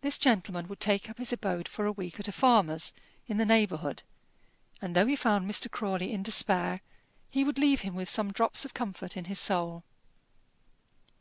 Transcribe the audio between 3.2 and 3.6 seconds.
in the